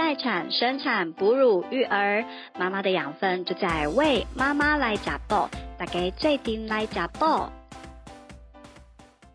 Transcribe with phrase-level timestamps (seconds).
[0.00, 2.24] 待产、生产、哺乳、育儿，
[2.58, 5.46] 妈妈的养分就在为妈妈来加爆，
[5.76, 7.52] 大家最顶来加爆。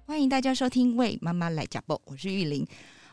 [0.07, 2.65] 欢迎大家收听《为妈妈来加爆》，我是玉玲。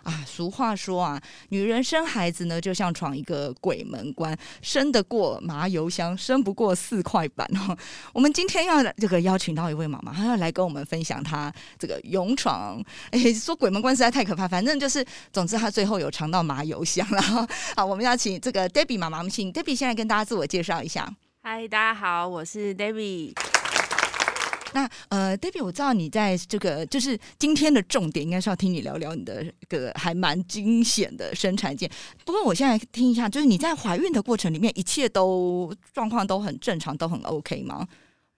[0.02, 7.76] 啊，俗话说啊，女人生孩子呢，就像闯一个鬼门关，生得过麻油香，生不过四块板哦。
[8.12, 12.82] 我们今天要这个邀请到一位妈妈，她要来跟我们分享她这个勇闯。
[13.10, 17.48] 哎，说鬼门关实在太可怕，反正就是，总之她最后有尝到麻油香了。
[17.76, 21.08] 好，我们要请这个 Debbie 妈妈，我们请 Debbie 先来跟大家自我介绍一下。
[21.42, 23.32] 嗨，大家好，我是 Debbie。
[24.72, 31.90] 那呃，David，我知道你在这个就是今天的重点，应该是要听你聊聊你的个还蛮惊险的生产件。
[32.24, 37.86] 不过我现在听一下，就是你在怀孕的过程里面，一切都状况都很正常，都很 OK 吗？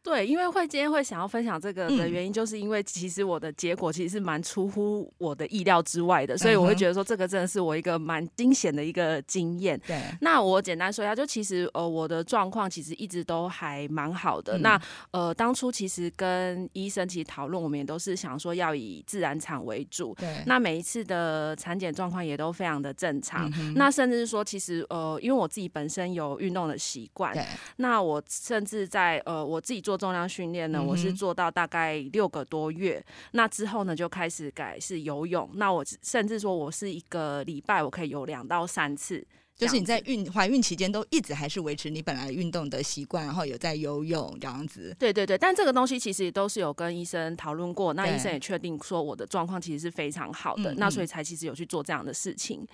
[0.05, 9.81] 对，因为会今天会想要分享这个的原因，就是因为其实我的结果其实是蛮出乎我的意料之外的，所以我会觉得说这个真的是我一个蛮惊险的一个经验。
[9.87, 14.59] 对，那我简单说一下，就其实呃我的状况其实一直都还蛮好的。
[14.59, 14.79] 那
[15.11, 20.15] 呃当初其实跟医生其实讨论，我们也都是想说要以自然产为主。
[20.21, 23.51] 对，那每一次的产检状况也都非常的正常。
[23.75, 27.35] 那甚至是说，其实呃因为我自己本身有运动的习惯，
[27.77, 29.94] 那我甚至在呃我自己做。
[29.95, 35.49] 做重量训练呢，我是做到大概六个多月，那之后呢就开始改是游泳。
[35.55, 44.95] 那我甚至说我是一个礼拜我可以游两到三次，就是你在孕怀孕期间都一直还是维持你本来运动的习惯，然后有在游泳这样子。
[44.99, 52.67] 对对对，但这个东西其实也都是有跟医生讨论过，那医生也确定说我的状况其实是非常好的，那所以才其实有去做这样的事情。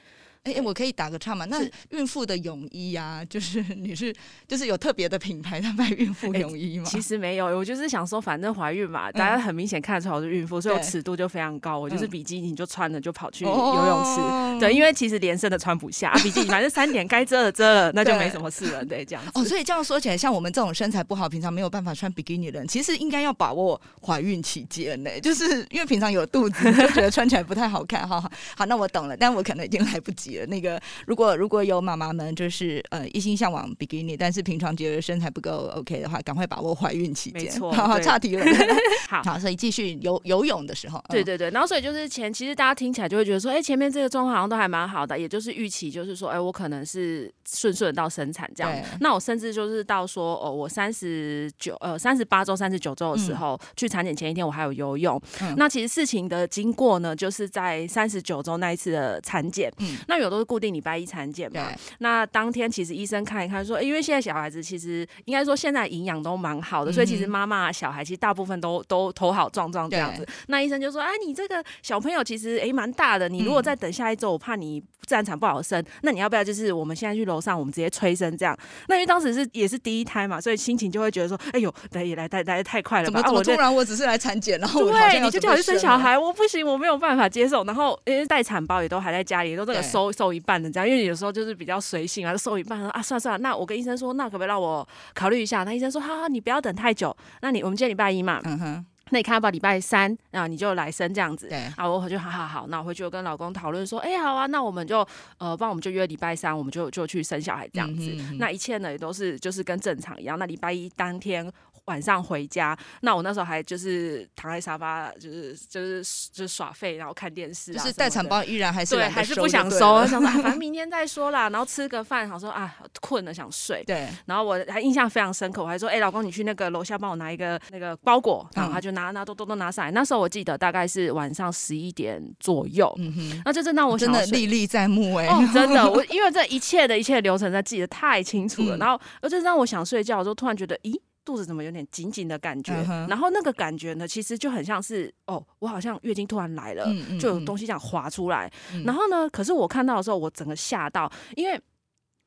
[0.45, 1.45] 哎，我可以打个岔吗？
[1.51, 1.61] 那
[1.91, 4.15] 孕妇的泳衣呀，就是你是
[4.49, 6.85] 就是有特别的品牌在卖孕妇泳衣吗？
[6.87, 11.79] 其实没有，我就是想说，反正怀孕嘛，大家很明显看得出来我是孕妇，所以我尺度就非常高。
[11.79, 19.23] 我就是比基尼就穿了就跑去游泳池，对，因为其实连身的穿不下，比基尼反正三点该遮的遮了，那就没什么事了，对，这样。
[19.35, 28.09] 哦，所以这样说起来，像我们这种身材不好，平常没有办法穿比基尼的人，其实应该要把握怀孕期间呢，就是因为平常有肚子，就觉得穿起来不太好看。
[28.09, 28.19] 哈，
[28.57, 30.47] 好，那我懂了，但我可能已经来不及了。
[30.47, 30.81] 那个。
[31.07, 37.43] 如果如果有妈妈们就是呃一心向往比基尼，但是平常觉得身材不够 OK 的话，赶快把握怀孕期间。
[37.43, 38.45] 没错，差题了。
[39.09, 41.51] 好，好，所以继续游游泳的时候，对对对。
[41.51, 48.73] 然后所以就是前，其实大家听起来就会觉得说，哎，前面这个状况好像都还蛮好的，也就是预期就是说，哎，我可能是顺顺到生产这样。
[49.01, 55.21] 那我甚至就是到说，哦，我三十九呃三十八周、三十九周的时候去产检前一天，我还有游泳。
[55.57, 59.73] 那其实事情的经过呢，就是在三十九周那一次的产检。
[59.79, 61.73] 嗯，那有都是固定礼拜一产检嘛？
[61.99, 70.27] 那当天其实医生看一看说，因为现在小孩子其实应该说现在营养都蛮好的，所以其实妈妈小孩其实大部分都都头好壮壮这样子。
[70.49, 75.85] 那医生就说，哎，你这个小朋友其实哎蛮大的，你如果再等下一周，我怕你自然产不好生。
[76.03, 78.57] 那你要不要就是我们现在去楼上，我们直接催生这样？
[78.89, 83.23] 那因为当时是也是第一胎嘛，所以心情就会觉得说，哎呦，来也来来来太快了吧？
[83.23, 87.65] 怎么突然我只是来产检，然后对你就叫我去生小孩，我不行，我没有办法接受。
[87.65, 95.65] 然后因为待产包也都还在家里，都这个收收一半的这样，因为有时候就是比较随性啊，收一半说啊，算了算了，那我跟医生说，那可不可以让我考虑一下？
[95.65, 97.17] 那医生说，好好，你不要等太久。
[97.43, 100.47] 那你我们今天礼拜一嘛，嗯哼，那你看要不要礼拜三啊？
[100.47, 101.49] 你就来生这样子。
[101.49, 105.07] 对啊，我就好好好，那我回去我跟老公讨论说，哎，好啊，那我们就
[105.39, 108.11] 呃，不然我们就约礼拜三，我们就就去生小孩这样子。
[108.39, 110.39] 那一切呢也都是就是跟正常一样。
[110.39, 111.51] 那礼拜一当天。
[111.91, 121.51] 晚上回家，那我那时候还就是躺在沙发，就是就是就是耍废，然后看电视，就是待产包依然还是对，还是不想收，想说反正明天再说啦。
[121.51, 123.83] 然后吃个饭，想说啊困了想睡。
[123.85, 129.91] 对，然后我还印象非常深刻，我还说哎老公你去那个楼下帮我拿一个那个包裹，然后他就拿拿都都都拿上来。
[129.91, 140.95] 那时候我记得大概是晚上十一点左右，嗯哼，那就真的我真的历历在目哎，真的我 因为这一切的一切流程在记得太清楚了，然后而且让我想睡觉的时候，突然觉得咦。
[141.25, 142.73] 肚子怎么有点紧紧的感觉？
[143.09, 146.87] 然后那个感觉呢，其实就很像是哦，我好像月经突然来了，
[147.19, 148.51] 就有东西这样滑出来。
[148.85, 151.61] 然后呢，可是我看到的时候，我整个吓到，因为。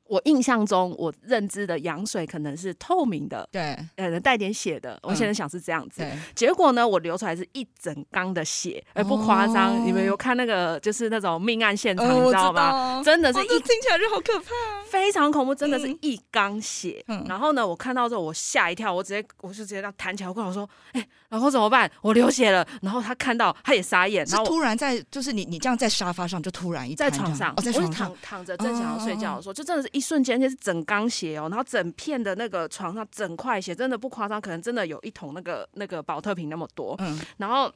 [0.06, 5.00] 我印象中，我认知的羊水可能是透明的，对，呃，带点血的。
[5.02, 6.06] 我现在想是这样子，
[6.36, 9.88] 结果呢，我流出来是一整缸的血，而不夸张。
[9.88, 13.02] 你们有看那个就是那种命案现场，你知道吗？
[13.04, 17.04] 真的是一听起来就好可怕，非常恐怖，真的是一缸血。
[17.26, 21.90] 然后呢，我看到之后我吓一跳，我直接我就直接这样弹起来，我跟我说：“哎，老公怎么办？
[22.04, 36.96] 我流血了。”然后他看到他也傻眼，然后突然在就是你你这样在沙发上就突然一在床上，我在床躺躺着正想要睡觉的时候，就真的是一瞬间，就是整缸血哦，然后整片的那个床上整块血，真的不夸张，可能真的有一桶那个那个保特瓶那么多。
[37.00, 37.72] 嗯，然后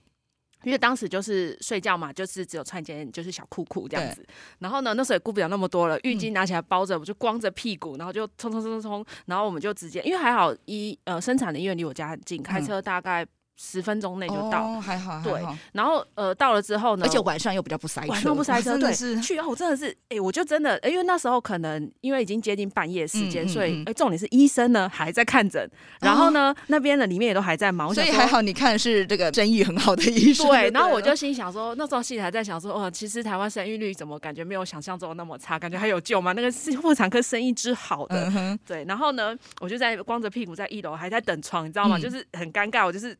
[0.64, 4.26] 因为当时就是睡觉嘛，就是只有穿一件就是小裤裤这样子。
[4.60, 13.26] 然后呢，那时候也顾不了那么多了，浴巾拿起来包着，我就光着屁股，然后就冲冲冲冲冲，然后我们就直接，因为还好医呃生产的医院离我家很近，开车大概。
[13.60, 15.42] 十分钟内就到，还好，对。
[15.74, 25.68] 然后呃，到了之后呢，而且晚上又比较不塞车，晚上不塞车，真的是去哦，真的是，哎，我就真的，因为那时候可能因为已经接近半夜时间，所以哎，重点是医生呢还在看诊，
[26.00, 30.48] 然后呢那边的里面也都还在忙，所以还好你看是这个生意很好的医生。
[30.48, 36.34] 对， 然后我就心想说，那时候心里还在想说，哦，其实台湾生育率怎么感觉没有想象中那么差，感觉还有救吗？
[36.34, 38.32] 那个是妇产科生意之好的，
[38.68, 38.86] 对。
[38.86, 41.98] 然后呢，我就在光着屁股在一楼还在等床，你知道吗？
[41.98, 43.18] 就是很尴尬，我就是。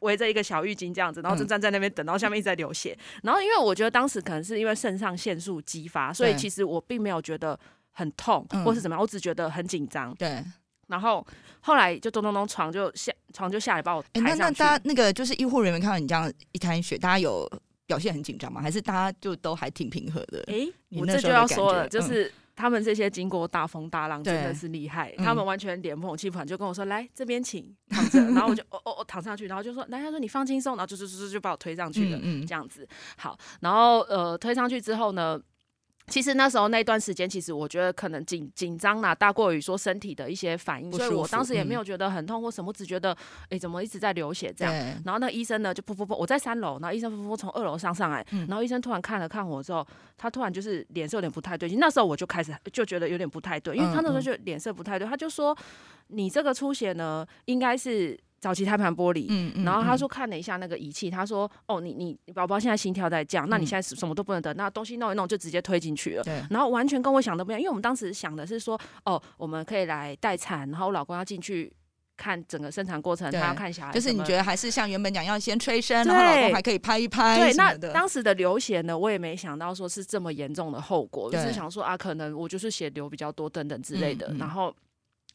[0.00, 2.96] 围着一个小浴巾这样子，然后就站在那边等到下面一直在流血。
[3.22, 7.58] 然后因为我觉得当时可能是因为肾上腺素激发，所以其实我并没有觉得
[7.90, 10.14] 很痛或是怎么样，我只觉得很紧张。
[10.16, 10.42] 对。
[10.88, 11.26] 然后
[11.60, 14.38] 后来就咚咚咚，床就下床就下来把我抬上去。
[14.38, 17.50] 那那大家那个就是医护人员看到你这样一滩血，大家有
[17.86, 18.60] 表现很紧张吗？
[18.60, 20.44] 还是大家就都还挺平和的？
[20.48, 22.32] 哎，我这就要说了，就是。
[22.54, 28.20] 他们这些经过大风大浪真的是厉害，他们完全脸不红气不喘，就跟我说：“来这边请躺着。
[28.32, 32.86] ”然后我就哦哦哦躺上去，然后就说：“来，他说你放轻松。”然后就就就就把我推上去了，这样子。
[33.16, 35.40] 好，然后呃推上去之后呢？
[36.08, 43.16] 其实那时候那段时间，其实我觉得可能紧紧张啦，大过于说身体的一些反应，所以我当时也没有觉得很痛或什么，只觉得
[43.48, 44.74] 哎怎么一直在流血这样。
[45.04, 49.86] 然后那医生呢就噗噗噗，我在三楼，然后医生噗噗从二楼上上来，然后医生突然看了看我之后，
[50.18, 51.78] 他突然就是脸色有点不太对劲。
[51.78, 55.56] 那时候我就开始就觉得有点不太对，因为他那时候就脸色不太对，他就说
[56.08, 58.18] 你这个出血呢应该是。
[58.42, 59.30] 早期胎盘剥离，
[59.64, 71.72] 然后他说看了一下那个仪器，他说哦，你你宝宝现在心跳在降，那你现在什么都不能等，那东西弄一弄就直接推进去了，然后完全跟我想的不一样，因为我们当时想的是说哦，我们可以来待产，然后我老公要进去
[72.16, 84.74] 看整个生产过程，他要看小孩，就是你觉得还是像原本讲要先催生，然后老公还可以拍一拍，对，那当时的流血呢，我也没想到说是这么严重的后果，就是想说啊，可能我就是血流比较多等等之类的，然后。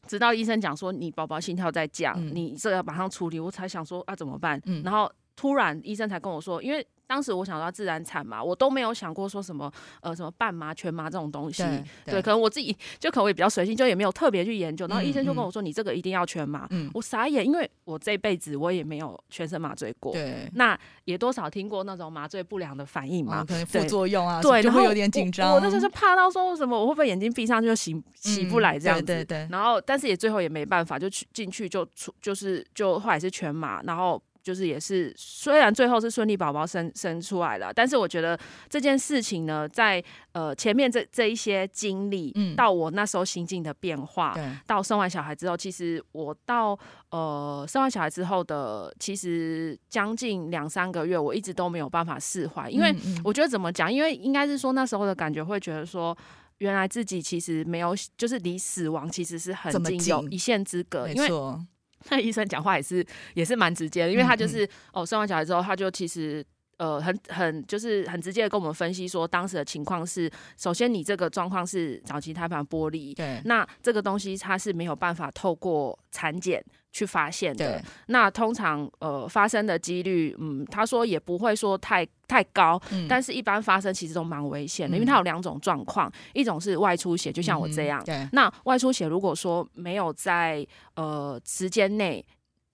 [0.08, 4.60] 直到医生讲说你宝宝心跳在降，你这要马上处理，我才想说啊怎么办？
[4.82, 6.84] 然后突然医生才跟我说，因为。
[7.08, 9.72] 当时我想到自然产嘛，我都没有想过说什么
[10.02, 11.64] 呃什么半麻全麻这种东西，
[12.04, 14.86] 对，可能我自己就可能我也比较随性，就也没有特别去研究。
[14.86, 16.68] 然后医生就跟我说，你这个一定要全麻。
[16.92, 25.54] 我傻眼，因为我这辈子我也没有全身麻醉过，对，那也多少听过那种麻醉不良的反应嘛，可能副作用啊，对，就会有点紧张。
[25.54, 29.04] 我那时候就怕到说什么，我会不会眼睛闭上就醒起不来这样子？
[29.06, 29.48] 对对。
[29.50, 34.22] 然后，但是也最后也没办法，就去进去就出就是就后来是全麻，然后。
[34.42, 38.38] 就是也是，虽然最后是顺利宝宝生生出来了，但是我觉得
[38.68, 40.02] 这件事情呢，在
[40.32, 46.78] 呃前面这这一些经历，嗯，到我那时候心境的变化，对，到生完小孩之后，其实我到
[47.10, 56.16] 呃生完小孩之后的，其实将近两三个月，我一直都没有办法释怀，因为我觉得怎么讲，因为应该是说那时候的感觉会觉得说，
[56.58, 61.28] 原来自己其实没有，就是离死亡其实是很近，有一线之隔，没。
[61.28, 61.62] 错。
[62.10, 63.04] 那医生讲话也是
[63.34, 66.44] 也是蛮直接的，因为他就是哦，生完小孩之后，他就其实
[66.78, 76.64] 呃很很就是很直接的跟我们分析说，当时的情况是，首先你这个状况是早期胎盘剥离，对，那这个东西它是没有办法透过产检。
[76.90, 92.24] 去发现的，那通常呃发生的几率，嗯，他说也不会说太太高，嗯但是一般发生其实都蛮危险的，因为它有两种状况，一种是外出血，就像我这样，那外出血如果说没有在呃时间内。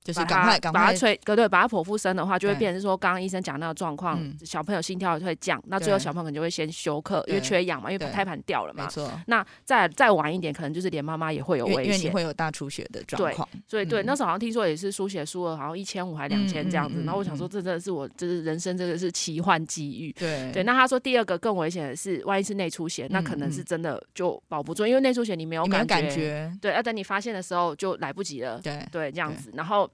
[0.04, 8.84] 就是赶快把它吹，对，把它剖腹生的话，就会变成说刚刚医生讲那个状况，小朋友心跳会降，那最后小朋友可能就会先休克，因为缺氧嘛，因为胎盘掉了嘛。
[8.84, 9.10] 没错。
[9.26, 13.48] 那再再晚一点，可能就是连妈妈也会有危险，会有大出血的状况。
[13.66, 17.02] 所以对，那时候好像听说也是输血输了，好像一千五还两千这样子。
[17.04, 20.12] 然后我想说，这真的是我，就是人生，真的是奇幻机遇。
[20.12, 20.62] 对对。
[20.64, 28.60] 那他说第二个更危险的是，万一是内出血，那可能是真的就保不住，因为内出血你没有感觉，对，要等你发现的时候就来不及了。
[28.60, 29.90] 对对，这样子，然后。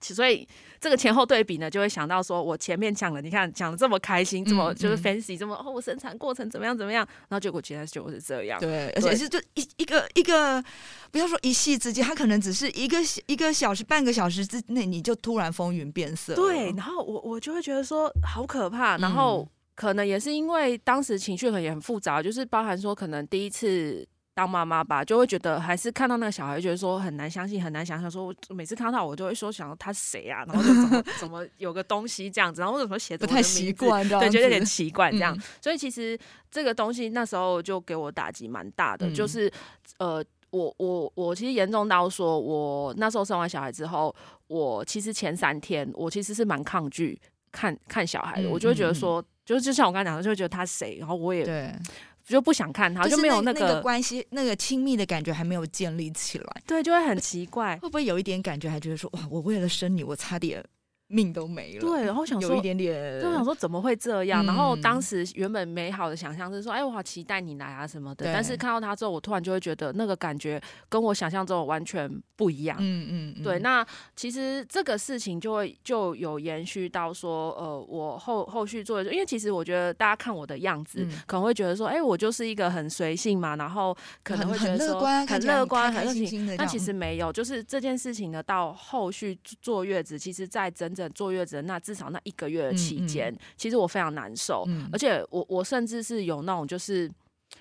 [0.00, 0.46] 所以
[0.78, 8.60] 这个前后对比呢，就会想到说，我前面讲了，你看讲的这么开心，这么就是 fancy，这么哦，我生产过程怎么样怎么样，然后结果其实就是这样。
[8.60, 10.62] 对，而且是就一一个一个，
[11.10, 16.34] 不要说一夕之间，它可能只是一个一个小时、半个小时之内，你就突然风云变色。
[16.34, 24.06] 对，然后我我就会觉得说好可怕，然后可能也是因为当时情绪可能也很复杂，就是包含说可能第一次。
[24.34, 28.10] 当妈妈吧，就会觉得还是看到那个小孩，觉得说很难相信，很难想象。
[28.10, 30.44] 说我每次看到我，就会说想他是谁啊？
[30.46, 34.06] 然后就怎么 怎么有个东西这样子，然后为什么写不太习惯？
[34.08, 35.38] 对，觉得有点奇怪这样。
[35.60, 36.18] 所以其实
[36.50, 39.50] 这个东西那时候就给我打击蛮大的，就是
[39.98, 44.14] 呃，我我我其实严重到说，我那时候生完小孩之后，
[44.48, 47.20] 我其实前三天我其实是蛮抗拒。
[47.56, 51.72] 看看小孩的，我就会觉得说，就是就像我刚才讲的，就会觉得他谁，然后我也对。
[52.26, 60.64] 就不想看他，就没有那个关系，那个亲密的感觉还没有建立起来，对，就会很奇怪，会不会有一点感觉，还觉得说哇，我为了生你，我差点。
[61.08, 64.44] 命都没了，对，然后想说有一点点，就想说怎么会这样？
[64.46, 68.24] 然后当时原本美好的想象是说，哎，我好期待你来啊什么的。
[68.32, 72.78] 但是看到他之后，我突然就会觉得那个感觉跟我想象中完全不一样。
[72.80, 73.58] 嗯嗯，对。
[73.58, 86.56] 那其实这个事情就会就有延续到说，呃，我后后续做，因为其实我觉得大家看我的样子，可能会觉得说，哎，我就是一个很随性嘛，然后可能会觉得说很乐观、很开心的。
[86.56, 97.10] 但其实没有，就是这件事情呢，到后续坐月子，其实在整整坐月子那至少那一个月的期间，其实我非常难受，而且我我甚至是有那种就是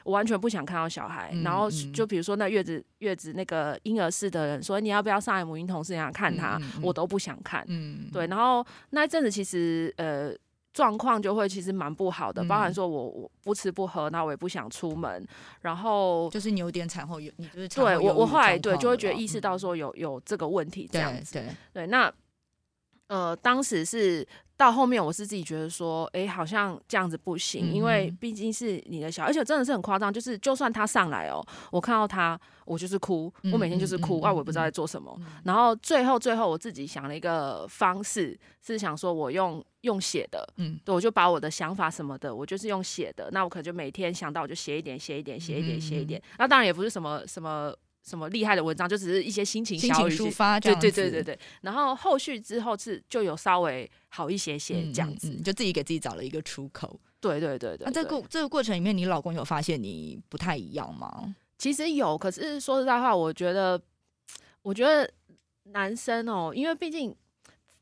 [0.04, 7.66] 我完全不想看到小孩，然后就比如说那月子月子那个婴儿室的人说你要不要上来母婴同事想看他，我都不想看，
[8.12, 10.34] 对，然后那一阵子其实呃
[10.74, 15.24] 状况就会其实蛮不好的，包含说我我不吃不喝，那我也不想出门，
[15.62, 21.46] 然后就是你有点产后有你就是对我我后来对就会觉得意识到说有有这个问题这样子，对。
[21.72, 22.12] 对那。
[23.13, 24.27] 呃，当时是
[24.58, 35.15] 到后面，我是自己觉得说，哎，好像这样子不行，因为毕竟是你的小，而且真的是很夸张，就是就算他上来哦，我看到他，我就是哭，我每天就是哭，啊，我也不知道在做什么。
[35.43, 46.20] 然后最后最后，我自己想了一个方式，是想说我用用写的，嗯，对，我就把我的想法什么的，我就是用写的，那我可能就每天想到我就写一点，写一点，写一点，写一点。
[46.39, 47.72] 那当然也不是什么什么。
[48.03, 51.39] 什么厉害的文章，就只是一些心情小抒发，对对对对对。
[51.62, 57.00] 然后后续之后是就有稍微好一些些这样子，就自己给自己找了一个出口。
[57.22, 57.86] 对对对对。
[57.86, 61.33] 那这个这个过程里面，你老公有发现你不太一样吗？
[61.57, 63.81] 其实有，可是说实在话，我觉得，
[64.62, 65.10] 我觉得
[65.72, 67.15] 男生哦，因为毕竟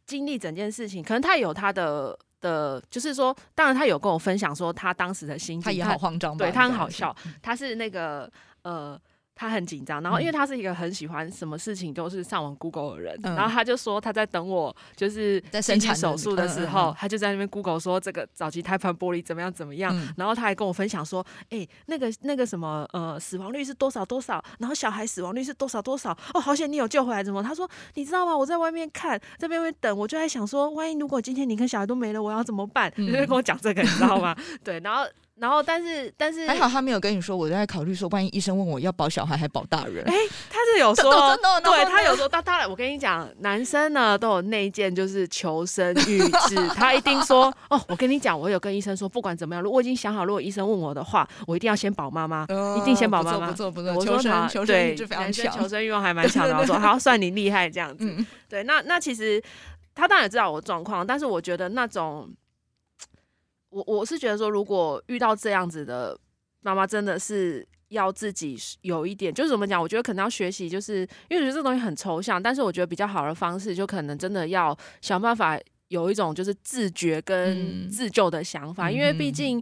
[0.06, 9.02] 经历整件事情，可能他有他的的，就是说，当然他有跟我分享说他当时的心情，他也好慌张，对他很好笑，他是那个呃。
[9.42, 27.42] 他很紧张，然后因为他是一个很喜欢什么事情都是上网 Google 的人，然后他就说他在等我，就是在生产手术的时候，他就在那边 Google 说这个早期胎盘剥离怎么样怎么样，然后他还跟我分享说，哎，那个那个什么呃死亡率是多少多少，然后小孩死亡率是多少多少，哦，好险你有救回来，怎么？
[27.42, 28.38] 他说你知道吗？
[28.38, 32.94] 我在外面看，在外面等，我就在想说，万一如果今天你跟小孩都没了，我要怎么办？
[32.96, 34.36] 就跟我讲这个，你知道吗？
[34.64, 35.04] 对，然后。
[35.40, 40.04] 然后，但是，但是还好他没有跟你说，我在考虑说，万一医生问我要保小孩还保大人？
[40.06, 40.14] 哎，
[40.50, 41.12] 他是有说，
[41.64, 52.46] 对他有说，他他我跟你讲，男生呢都有内件，就是求生欲志， 他一定说，哦，我跟你讲，我有跟医生说，不管怎么样，如果我已经想好，如果医生问我的话，我一定要先保妈妈，
[52.78, 56.56] 一定先保妈妈，不错不错，我说他求生欲非常强，求生欲望还蛮 强的。
[56.56, 58.16] 我说好，算你厉害这样子。
[58.48, 59.42] 对，那那其实
[59.96, 62.30] 他当然知道我状况，但是我觉得那种。
[63.72, 66.18] 我我是觉得说，如果遇到这样子的
[66.62, 69.82] 妈妈，真的是要自己有一点，就是怎么讲？
[69.82, 71.00] 我觉得可能要学习，就是
[71.30, 79.62] 因为我觉得这东西很抽象，但是我觉得比较好的方式，就可能真的要想办法有一种就是自觉跟自救的想法，因为毕竟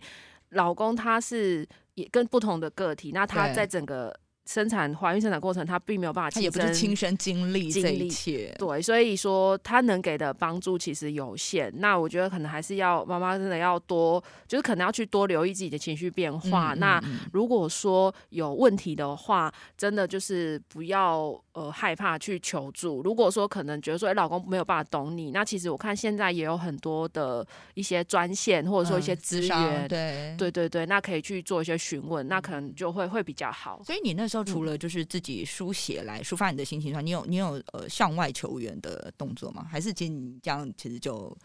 [0.49, 4.13] 老公他是也跟不同的个体，那他在整个。
[4.49, 11.71] 生产怀孕生产过程，他并没有办法，他也不是亲身经历这一切，对，所以说他能给的帮助其实有限。
[11.75, 16.73] 那我觉得可能还是要妈妈真的要多，就是可能要去多留意自己的情绪变化。
[16.73, 16.99] 那
[17.31, 23.03] 如果说有问题的话，真的就是不要呃害怕去求助。
[23.03, 33.79] 如果说可能觉得说哎老公没有办法懂你，那其实我看现在也有很多的一些专线或者说一些资源，对对对对，那可以去做一些询问，那可能就会会比较好。
[33.85, 34.38] 所以你那时候。
[34.43, 39.65] 除了就是自己书写来抒发你的心情上，你有你有呃向外求援的动作吗？
[39.69, 41.35] 还是其实你这样其实就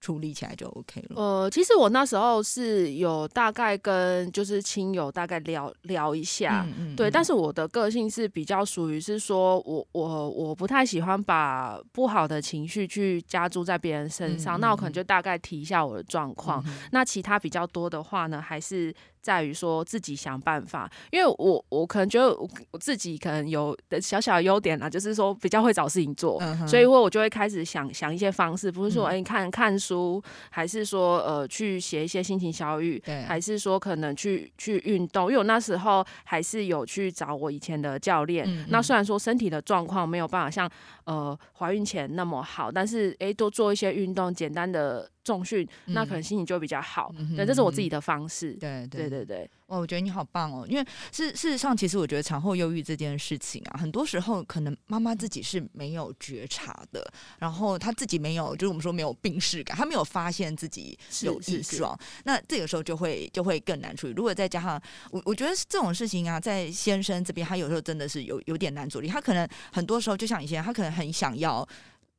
[0.00, 1.20] 处理起来就 OK 了？
[1.20, 6.66] 呃，其实我那时候是有大概跟就是亲友大概聊聊一下，
[6.96, 18.94] 对，但是我的个性是比较属于是说我我我不太喜欢把不好的情绪去加注在别人身上，那我可能就大概提一下我的状况，那其他比较多的话呢，还是。
[19.22, 38.46] 在于说自己想办法，因为我我可能觉得我我自己可能有的小小的优点啦，就是说比较会找事情做，所以我我就会开始想想一些方式，不是说哎看看书，还是说呃去写一些心情小语，还是说可能去去运动，因为我那时候还是有去找我以前的教练。
[38.68, 40.70] 那虽然说身体的状况没有办法像
[41.04, 45.08] 呃怀孕前那么好，但是哎多做一些运动，简单的。
[45.22, 47.12] 重训，那可能心情就会比较好。
[47.36, 48.52] 对，这是我自己的方式。
[48.54, 49.50] 对对对对。
[49.66, 50.66] 哦，我觉得你好棒哦！
[50.68, 57.08] 因为事事实上，其实我觉得产后忧郁这件事情啊，很多时候可能妈妈自己是没有觉察的，
[57.38, 64.12] 然后她自己没有，就是我们说没有病视感，她没有发现自己有异状，那这个时候就会就会更难处理。
[64.14, 69.06] 如果再加上我，我觉得这种事情啊，在先生这边，他有时候真的是有有点难处理。
[69.06, 71.64] 他可能很多时候就像以前，他可能很想要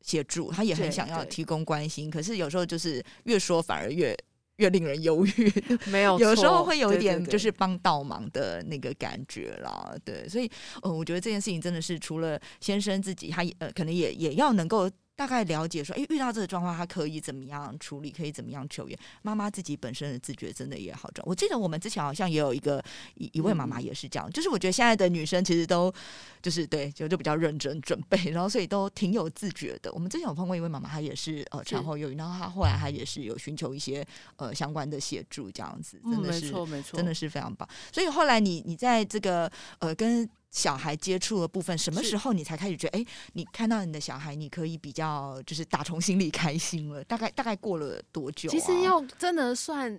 [0.01, 4.15] 协助，他也很想要提供关心，可是有时候就是越说反而越。
[4.57, 5.51] 越令人忧郁，
[5.89, 10.47] 没有， 有时候会有一点就是帮倒忙的那个感觉啦，对，所以，
[10.83, 14.87] 呃，我觉得这件事情真的是除了先生自己，他也呃，可能也也要能够。
[15.21, 18.09] 大概了解说，哎，遇到这个状况，他可以怎么样处理？
[18.09, 18.97] 可以怎么样求援？
[19.21, 21.23] 妈妈自己本身的自觉真的也好重。
[21.27, 25.93] 我记得我们之前好像也有一个一一位妈妈也是这样，就是我觉得现在的女生其实都
[26.41, 29.93] 就是对，就就比较认真准备，然后所以都挺有自觉的。
[29.93, 34.03] 我们之前有碰过一位妈妈，她也是呃产后忧郁，然后她后来她也是有寻求一些
[34.37, 37.69] 呃相关的协助，这样子真的是没错没错，真的是非常棒。
[37.93, 40.27] 所以后来你你在这个呃跟。
[40.51, 47.01] 小孩接触的部分，什么时候你才开始觉得，哎，你看到你的小孩，你可以比较就是打从心里 开心了？
[47.05, 48.49] 大概大概过了多久？
[48.49, 49.93] 其实要真的算，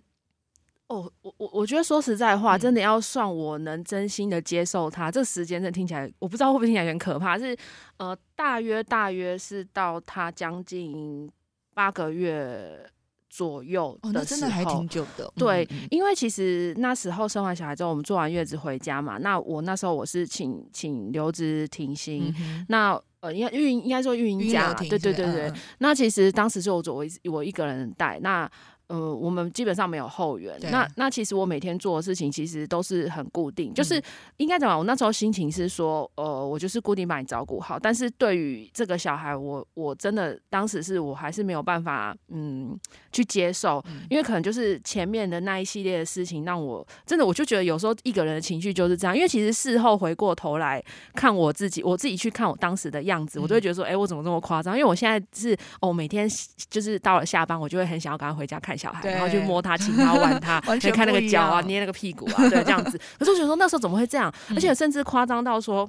[0.88, 7.56] 哦，我我我觉得说实在话，真的要算我能真心的接受他，这时间真的听起来，我不知道会不会听起来很可怕，是
[7.96, 11.30] 呃，大约大约是到他将近
[11.72, 12.86] 八个月。
[13.32, 14.86] 左右的时候，
[15.36, 22.30] 对，因为其实那时候生完小孩之后，我们坐完月子回家嘛，那我那时候我是请请留职停薪，
[22.68, 28.50] 那呃，应该孕应该说孕假，对对对对，那其实当时是我我我一个人带那。
[28.92, 30.54] 呃，我们基本上没有后援。
[30.70, 34.00] 那那其实我每天做的事情其实都是很固定，就是
[34.36, 34.76] 应该怎么？
[34.76, 37.78] 我那时候心情是说，呃，我就是固定把你照顾好。
[37.78, 42.78] 但是对于这个小孩，我我真的当时是我还是没有办法，嗯，
[43.10, 49.16] 去接受，因为可能就是前面的那一系列的事情让我真的，我就觉得有时候一个人的情绪就是这样。
[49.16, 50.84] 因为其实事后回过头来
[51.14, 54.74] 看我自己，我自己去看我当时的样子，我都会觉得说，哎，我怎么这么夸张？
[54.76, 56.28] 因为我现在是哦，每天
[56.68, 58.76] 就是到了下班，我就会很想要赶快回家看。
[58.82, 62.98] 小孩，然后去摸他、亲他、 玩他，去看那个脚啊、捏那个屁股啊，对，这样子。
[63.18, 64.32] 可是我觉得说那时候怎么会这样？
[64.54, 65.88] 而且甚至夸张到说，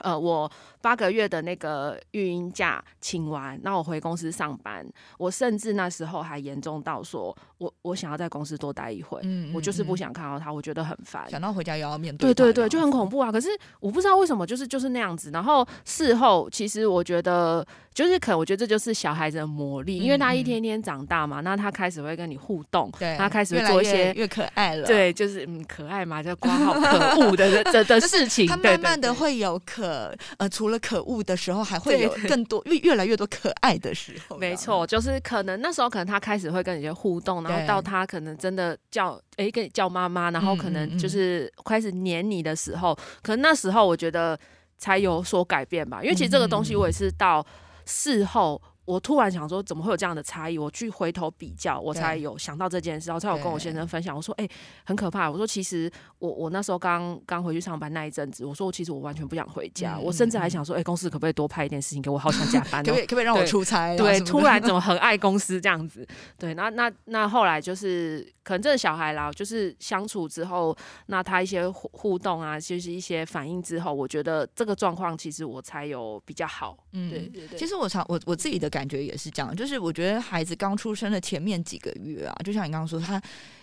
[0.00, 0.50] 呃，我。
[0.82, 4.86] 八个月的那个育婴假请完，那我回公司上班。
[5.18, 11.28] 我甚至那时候还严重到说，我我想要在公司多待一会，嗯我就是不想看到他，我觉得很烦。
[11.28, 13.32] 想到回家又要面对，对对对，就很恐怖啊。
[13.32, 13.48] 可是
[13.80, 15.32] 我不知道为什么，就是就是那样子。
[15.32, 29.85] 然后事后，其实我觉得，就是可能我觉得这就是小孩子的魔力，因为他一天天长大嘛，那他开始会跟你互动，他开始做一些越可爱了，对，就是嗯可爱嘛，就挂好可恶的 的的事情，他慢慢的会有可
[30.38, 30.76] 呃除了。
[30.86, 34.36] 可恶的时候，还会有更多越越来越多可爱的时候。
[34.36, 44.38] 没错，就是可能那时候，可能他开始会跟你互动，然后到他可能真的叫哎跟你叫妈妈，然后可能就是开始黏你的时候，可能那时候我觉得
[44.76, 46.02] 才有所改变吧。
[46.02, 47.44] 因为其实这个东西我也是到
[47.86, 48.62] 事后。
[48.86, 50.56] 我突然想说，怎么会有这样的差异？
[50.56, 54.16] 我去回头比较，我才有想到这件事，然后才有跟我先生分享。
[54.16, 54.48] 我说：“哎，
[54.84, 59.98] 很可怕。”我说：“其实我我那时候刚刚回去上班那一阵子，我说我其实我完全不想回家。
[59.98, 62.16] 我甚至还想说：‘哎，公司可不可以多派一点事情给我？
[62.16, 63.96] 好想加班。’可不可以可不可以让我出差？
[63.96, 66.06] 对，突然怎么很爱公司这样子？
[66.38, 76.78] 对，那那那后来就是可能这个小孩啦，就是相处之后，那他一些互互动啊，就是一些反应之后，我觉得这个状况其实我才有比较好。
[76.92, 77.58] 嗯，对对对。
[77.58, 78.70] 其实我常我我自己的。
[78.76, 83.14] 感觉也是这样，就是我觉得孩子刚出生的前面几个月啊，就像你刚刚说，他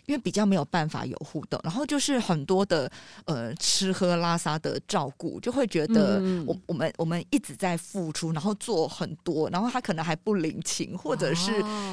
[0.07, 2.91] 因为比较没有办法有互动，然后就是很多的
[3.25, 11.51] 呃吃喝拉撒的照顾，就会觉得我我们我们一直在付出，然后做很多，然后他可能还不领情，或者是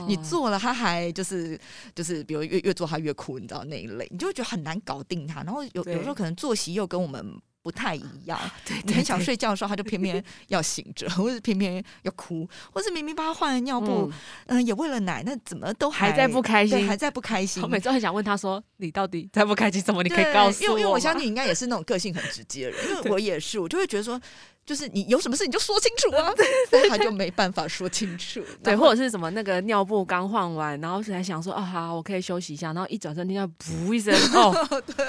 [0.09, 1.61] 你做了他还就是
[1.95, 7.39] 就是比如越越做他越哭，你知道那一类，你就会觉得很难搞定他，然后有有时候可能作息又跟我们。
[7.63, 8.39] 不太一样，
[8.85, 14.11] 你很想睡觉的时候，他就偏偏要醒着， 或者偏偏要哭，或是明明帮他换了尿布，
[14.47, 17.63] 嗯，也喂了奶，那怎么都还在不开心，还在不开心。
[17.63, 20.03] 我每次很想问他说：“你到底在不开心什么？
[20.03, 24.21] 你可以告诉我。”因为因为我相信你应该也是那种个性很直接的人，因为我也是，我就会觉得说。
[24.67, 26.33] 就是你有什么事你就说清楚啊，
[26.89, 28.41] 他就没办法说清楚。
[28.63, 35.07] 对，或者是什么那个尿布刚换完，然后才想说啊好，我可以休息一下，然后一转身听到噗一声 哦，对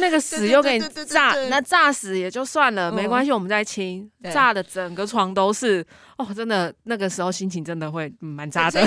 [0.00, 5.84] 那个屎又给你炸，那炸死也就算了，没关系，我们再清，炸的整个床都是
[6.16, 8.80] 哦，真的那个时候心情真的会蛮炸的。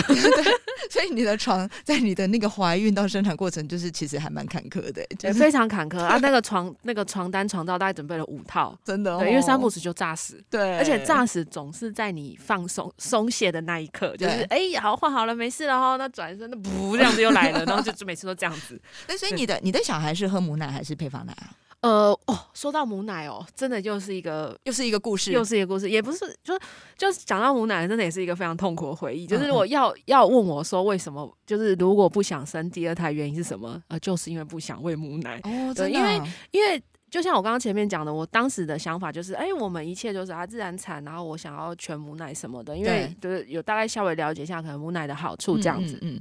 [0.92, 6.18] 所以你的床在你的那个怀孕到生产过程，就是其实还蛮坎坷的，就是非常坎坷啊。
[6.22, 18.80] 那个床那个床单床罩大概准备了五套，真的，对，因为三不死就炸死，对，而且炸死总是在你放松松懈的那一刻，就是哎，好换好了，没事了哈，那转身那不这样子又来了，然后就就每次都这样子。
[19.08, 21.52] 那所以你的你的小孩是喝母奶还是配方奶啊？
[21.82, 26.60] 呃哦，说到母奶哦，真的就是一个又是一个故事，又是一个故事，也不是，就是
[26.98, 29.28] 就是讲到母奶，真的也是一个非常痛苦的回忆。
[29.28, 33.82] 就是我要要问我说，为什么就是如果不想生第二胎，原因是什么？
[33.90, 35.40] 呃，就是因为不想喂母奶。
[35.44, 46.20] 哦，对，因为因为就像我刚刚前面讲的，我当时的想法就是，哎，我们一切就是啊自然产，然后我想要全母奶什么的，因为就是有大概稍微了解一下可能母奶的好处这样子，嗯。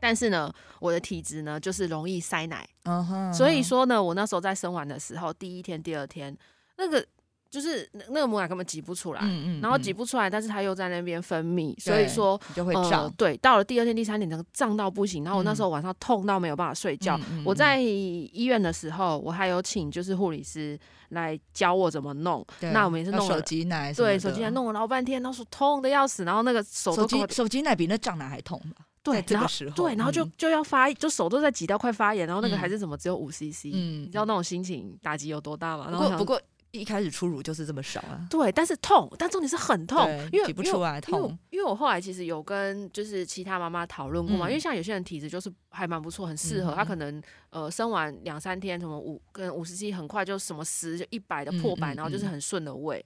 [0.00, 2.68] 但是呢，我的体质呢就是容易塞奶，
[3.32, 6.36] 所以说呢，我那时候在生完的时候，第一天、第二天，
[6.76, 7.04] 那个
[7.50, 9.22] 就是那个母奶根本挤不出来，
[9.62, 13.10] 然后挤不出来，但是它又在那边分泌，所以说就会胀。
[13.16, 15.24] 对，到了第二天、第三天，整个胀到不行。
[15.24, 17.18] 然后我那时候晚上痛到没有办法睡觉。
[17.46, 22.46] 我在医院的时候，我还有请就是护理师来教我怎么弄。
[22.60, 28.84] 那我们也是弄手挤奶，对，手挤奶弄了老半天，然后手痛的要死，然后那个手手机手挤奶比那胀奶还痛吧？
[29.12, 35.90] 对，然后对，然后就就要发，就手都在挤到快发炎，然后那个还是怎么只有五 CC，嗯，你知道那种心情打击有多大吗？
[35.90, 36.40] 不过不过
[36.70, 41.36] 一开始初乳就是这么少啊，对，但是痛，但重点是很痛，因为挤不出来痛。
[41.48, 53.04] 因为我后来其实有跟就是其他妈妈讨论过嘛，因为像有些人体质就是还蛮不错，很适合，他可能呃生完两三天什么五跟五十 C 很快就什么十就一百的破百，然后就是很顺的喂。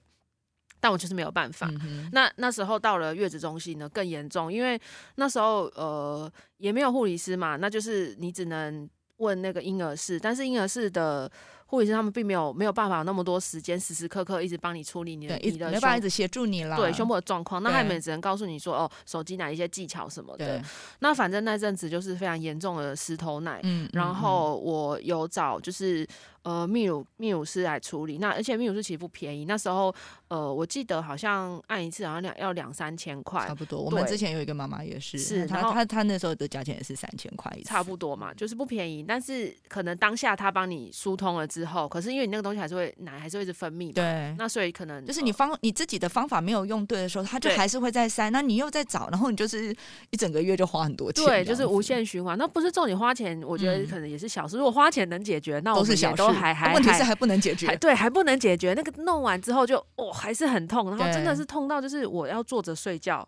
[0.83, 1.71] 但我就是没有办法。
[2.11, 4.77] 那那时候到了月子中心呢，更严重，因为
[5.15, 11.31] 那时候呃也没有护理师嘛，那就是你只能问那个婴儿室，但是婴儿室的。
[11.73, 16.77] 护理师他们并没有没有办法那么多时间时时刻刻一直帮你处理你的你的，没办法一直协助你了。
[16.77, 20.61] 对胸部的状况，那他们只能告诉你说哦，手机奶一些技巧什么的。
[20.99, 26.07] 那反正那阵子就是非常严重的石头奶，嗯，然后我有找就是
[26.43, 28.19] 呃泌乳泌乳师来处理。
[28.19, 29.91] 那而且泌乳师其实不便宜，那时候
[30.27, 33.81] 呃我记得好像按一次好像两要两三千块，差不多。
[33.81, 39.03] 我们之前有一个妈妈也是，是她她她那时候的价钱也是三千块，差不多嘛，就是不便宜。
[39.03, 49.73] 但是可能当下她帮你疏通了之之后，可是因为你那个东西还是会奶还是会一直分泌，对，那所以可能就是你方你自己的方法没有用对的时候，它就还是会在塞，那你又在找，然后你就是
[50.09, 52.37] 一整个月就花很多钱，对，就是无限循环。
[52.37, 54.57] 那不是重点花钱，我觉得可能也是小事。
[54.57, 58.73] 如果花钱能解决，那都是小事，还还问题是还不能解决，对，还不能解决。
[58.73, 63.27] 那个弄完之后就哦还是很痛，然后真的是痛到就是我要坐着睡觉，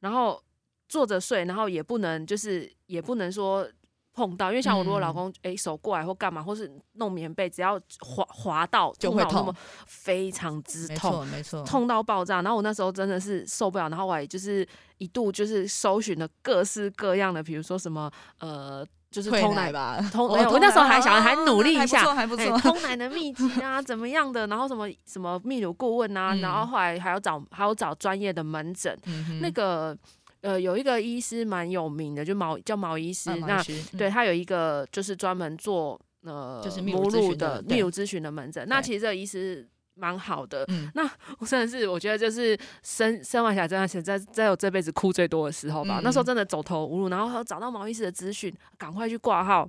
[0.00, 0.40] 然后
[0.88, 3.68] 坐着睡，然后也不能就是也不能说。
[4.14, 9.54] 碰到，因为像我如果老公哎手过来或干嘛，或是弄棉被，只要滑滑到就会痛，
[9.86, 12.42] 非常之痛，没错，痛到爆炸。
[12.42, 14.66] 然后我那时候真的是受不了，然后我也就是
[14.98, 28.94] 一度就是搜寻了各式各样的，比如说什么呃，就是通奶吧，通 没有，我那时候还想还努力一下，还不错，通奶的秘籍啊，怎么样的，然后什么什么泌乳顾问啊，然后后来还要找还要找专业的门诊，
[29.40, 29.96] 那个。
[30.42, 33.62] 呃，有一个医师蛮有名的，就毛叫毛医师，那
[33.96, 38.66] 对他有一个就是专门做呃就是母乳的泌乳咨询的门诊。
[38.68, 40.66] 那其实这个医师蛮好的。
[40.94, 46.00] 那我真的是我觉得就是生生完小孩真的是在在我这辈子哭最多的时候吧。
[46.02, 49.68] 那时候真的走投无路，然后找到毛医师的资讯，赶快去挂号。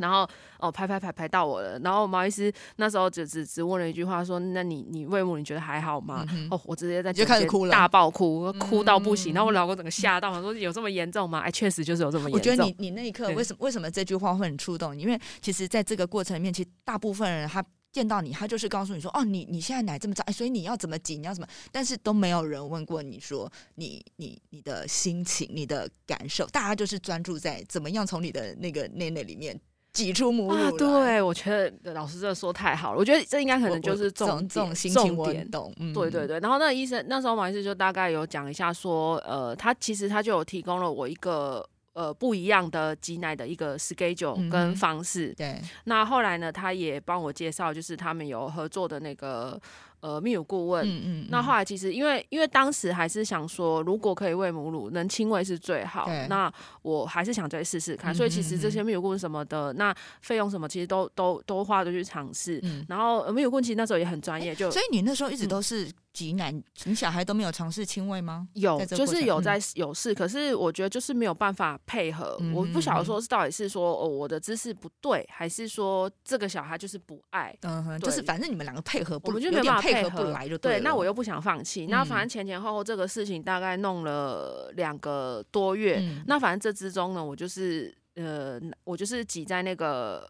[0.00, 1.78] 然后哦，排排排排到我了。
[1.80, 9.32] 然后毛医师那时候只只只问了一句话，说：“那你你喂母你觉得还好吗？”哦，我直接在就开始哭了，大爆哭，哭到不行。
[9.32, 12.38] 然后我老公整个吓到，说：“有这么严重吗？”哎，确实就是有这么严重。
[12.38, 15.02] 我觉得你你那一刻为什么为什么这句话会很触动你？
[15.02, 29.58] 因为其实在这个过程里面，其实大部分人他见到你，他就是告诉你说：“哦，你你现在奶这么胀，所以你要怎么挤，你要怎么。”但是都没有人问过你说你你你的心情、你的感受，大家就是专注在怎么样从你的那个内内里面。
[29.92, 31.50] 挤出母乳对我觉
[31.82, 35.48] 得老师这说太好了，我觉得这应该可能就是重重重点。
[35.78, 36.38] 嗯，对对对。
[36.40, 45.34] 然后那个医生那时候马医师就大概有讲一下说，呃，他其实他就有提供了我一个呃不一样的挤奶的一个 schedule 跟方式。
[45.36, 45.60] 对。
[45.84, 49.60] 那后来呢，他也帮我介绍，就是他们有合作的那个。
[50.00, 50.86] 呃，泌乳顾问。
[50.86, 51.26] 嗯嗯。
[51.30, 56.08] 那后来其实因为因为当时还是想说，如果可以喂母乳，能亲喂是最好。
[56.28, 62.58] 那我还是想再试试看，所以其实这些泌乳顾问什么的，那费用什么其实都都都花着去尝试。
[62.62, 62.84] 嗯。
[62.88, 66.52] 然后泌乳顾问其实那时候也很专业，就所以你那时候一直都是挤奶，
[66.84, 68.48] 你小孩都没有尝试亲喂吗？
[68.54, 72.36] 有，就是有在有试，可是我觉得就是没有办法配合。
[72.54, 77.56] 我不晓得说是到底是说哦我的姿势不对，还是说这个小孩就是不爱。
[77.62, 80.80] 嗯哼，就是反正你们两个配合，我们就没办法配合不来就对。
[80.80, 86.02] 那我又不想放弃，那反正前前后后这个事情大概弄了两个多月。
[86.26, 90.28] 那反正这之中呢，我就是呃，我就是挤在那个。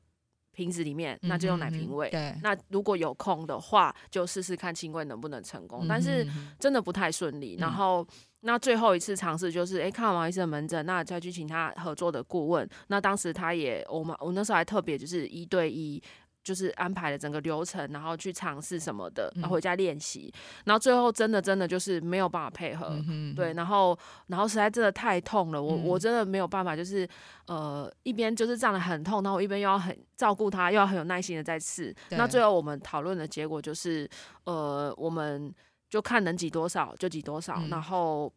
[0.53, 2.11] 瓶子里面，那就用奶瓶喂。
[2.11, 5.87] 对，那如果有空的话，就试试看亲喂能不能成功。
[5.89, 6.27] 但是
[6.59, 7.57] 真的不太顺利。
[7.59, 8.07] 然后，
[8.41, 12.69] 那最后一次尝试就是，哎，看完王医生的门诊，那再去请他合作的顾问。
[12.89, 16.03] 那当时他也，我们我那时候还特别就是一对一。
[16.43, 20.33] 就是安排了整个流程，然后去尝试什么的，然后回家练习，
[20.65, 22.99] 然后最后真的真的就是没有办法配合，
[23.37, 23.97] 对，然后
[24.29, 27.09] 然后实在真的太痛了，我我真的没有办法，就是
[27.47, 34.09] 呃一边就是这样的很痛，然后一边又要很照顾他，又要很有耐心的在试，那最后我们讨论的结果就是，
[34.45, 35.55] 呃，我们
[35.89, 38.33] 就看能挤多少就挤多少，然后。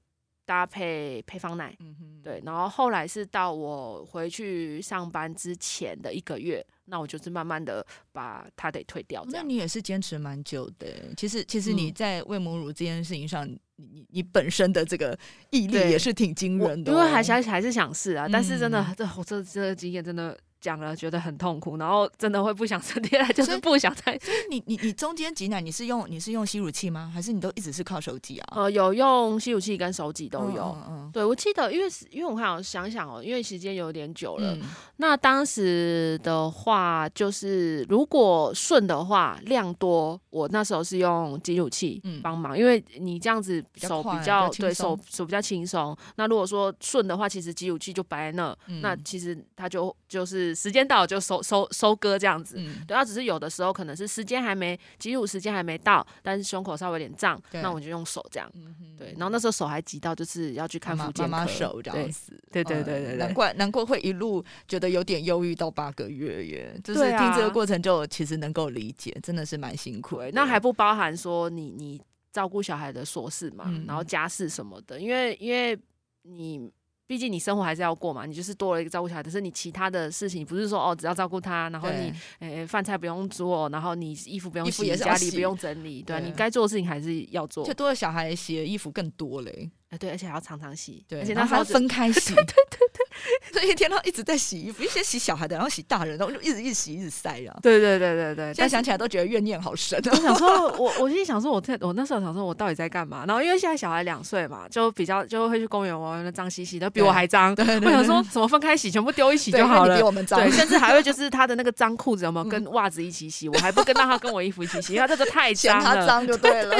[0.45, 9.23] 搭配配方奶，嗯对，然后后来是到我回去上班之前的一个月，那我就是慢慢的把它得退掉。
[9.27, 10.87] 那你也是坚持蛮久的。
[11.15, 15.17] 其实，其实你在喂母乳这件事情上，你你你本身的这个
[15.49, 16.91] 毅力也是挺惊人的。
[16.91, 20.37] 因为还想还是想试啊，但是真的，这我这这个经验真的。
[20.63, 24.17] 讲了觉得很痛苦，然后真的会不想生第二， 就是不想再。
[24.19, 27.11] 所以你你你中间挤奶，你是用你是用吸乳器吗？
[27.13, 28.53] 还是你都一直是靠手挤啊？
[28.55, 30.77] 呃，有用吸乳器跟手挤都有。
[30.87, 34.57] 嗯，对我记得，因为因为我想想想哦，因为时间有点久了。
[34.95, 45.93] 那当时的话，就是如果顺的话，量多，我那时候是用挤乳器帮忙，因为你这样子手比较对手手比较轻松。
[46.15, 50.52] 那如果说顺的话，其实挤乳器就摆在那，那其实它就就是。
[50.55, 52.55] 时间到就收收收割这样子，
[52.87, 58.51] 对，它只是有的时候可能是时间还没挤乳时间还没到，但是胸口稍微有点胀，那我就用手这样，
[58.97, 63.53] 对，然后那时候手还挤到就是要去看妈妈手这样子，对对对对，难怪。
[63.53, 75.77] 难怪会一路觉得有点忧郁到八个月耶，就是听这个过程就其实能够理解，真的是蛮辛苦，那还不包含说你你照顾小孩的琐事嘛，然后家事什么的，因为因为
[76.23, 76.71] 你。
[77.13, 87.63] 毕竟你生活还是要过嘛，你就是多了一个照顾小孩，可是你其他的事情不是说哦，只要照顾他，然后你诶饭菜不用做，然后你衣服不用洗，家里不用整理，对，你该做的事情还是要做。
[87.63, 89.69] 就多了小孩洗的衣服更多嘞。
[89.99, 93.02] 对，而且还要常常洗，对，而且那还要分开洗， 对对对，
[93.51, 97.57] 所以一天到一直在洗衣服，一些洗小孩的，然后洗大人，然后就一直一直洗，一直晒啊。
[97.61, 100.01] 对对对对对，现在想起来都觉得怨念好深。
[100.11, 103.23] 我想说，我我心里想说，我在我那时候想说，我到底在干嘛？
[103.27, 107.53] 然后因为现在小孩两岁嘛，就比较就会去公园玩，那脏兮兮的，比我还脏。
[107.57, 109.95] 我想说，怎么分开洗，全部丢一起就好了。
[109.95, 113.47] 比我们脏，对， 甚至还会就是他的那个脏裤子有没有跟袜子一起洗？
[113.47, 115.83] 我还不跟让他跟我衣服一起洗，因为这个太脏了。
[115.83, 116.75] 他脏就对了。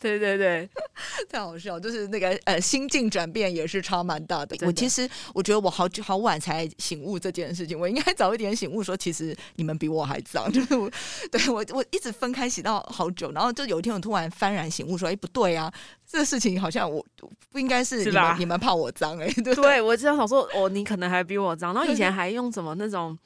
[0.00, 0.68] 对对对，
[1.30, 2.62] 太好笑，就是那个呃。
[2.62, 4.56] 心境转变也是差蛮大的。
[4.64, 5.01] 我其实
[5.34, 10.50] 我觉得我好久好晚才醒悟这件事情，我应该早一点醒悟，说其实你们比我还脏。
[10.52, 10.90] 就是我
[11.30, 15.72] 对我我一直分开洗到好久，然后就有一天我突然幡然醒悟，说：“哎，不对啊，
[16.06, 17.04] 这个事情好像我
[17.50, 21.72] 不应该是你们你们怕我脏哎。”对，对我这样想说，哦，你可能还比我脏。
[21.74, 23.16] 然后以前还用什么那种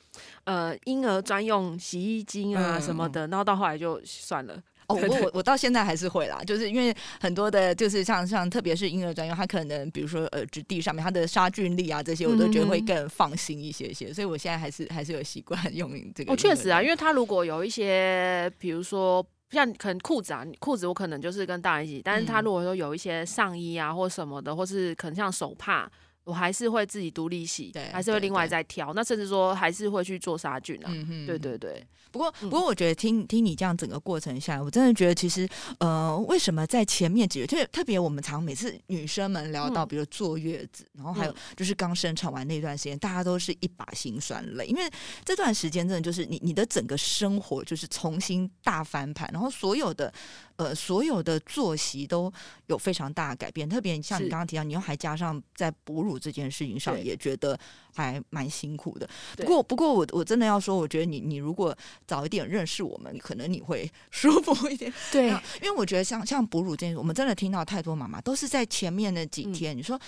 [0.44, 4.60] 呃婴儿专用洗衣精啊什么的，然后到后来就算了。
[4.88, 16.32] 哦，我我我到现在还是会啦，就是因为很多的，就是像像特别是婴儿专用，它可能比如说呃，质地上面它的杀菌力啊这些，我都觉得会更放心一些些，所以我现在还是还是有习惯 用这个。
[16.32, 25.90] 哦，确实啊，因为它如果有一些，比如说像可能裤子啊，裤子我可能就是跟大人一起，但是它如果说有一些上衣啊或什么的，或是可能像手帕。
[26.26, 28.92] 我还是会自己独立洗，对，还是会另外再挑。
[28.92, 30.92] 那甚至说还是会去做杀菌啊。
[31.24, 31.86] 对对对。
[32.10, 35.46] 不过不过，我觉得听听你这样整个过程下来，我真的觉得其实
[35.78, 44.82] 呃，为什么在前面几个特特别，我们常每次女生们聊到，比如坐月子，然后还有就是刚生产完那段时间，大家都是一把辛酸泪，因为
[45.24, 50.10] 这段时间真的就是你你的整个生活就是重新大翻盘，然后所有的
[50.56, 52.30] 呃所有的作息都
[52.66, 53.68] 有非常大的改变。
[53.68, 56.16] 特别像你刚刚提到，你又还加上在哺乳。
[56.26, 57.56] 这件事情上也觉得
[57.94, 59.08] 还蛮辛苦的。
[59.36, 64.92] 不过，不过我我真的要说，我觉得你你如果早一点认识我们，可能你会 舒服一点。
[65.12, 65.28] 对，
[65.62, 70.00] 因为我觉得像像哺乳这件事，我们真的听到太多妈妈都是在前面的几天，你说